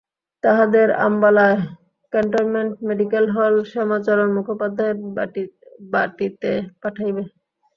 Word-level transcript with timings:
তাহাদের 0.43 0.87
আম্বালায় 1.05 1.57
cantonment 2.13 2.73
medical 2.87 3.25
hall, 3.35 3.53
Shyamacharan 3.71 4.29
মুখোপাধ্যায়ের 4.37 4.97
বাটীতে 5.93 6.51
পাঠাইবে। 6.81 7.23